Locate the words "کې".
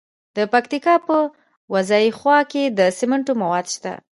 2.51-2.63